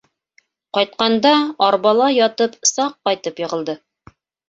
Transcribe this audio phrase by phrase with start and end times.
[0.77, 1.35] Ҡайтҡанда
[1.69, 3.81] арбала ятып саҡ ҡайтып йығылды.